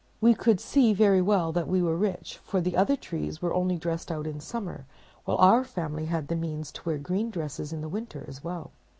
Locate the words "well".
1.21-1.51, 8.43-8.71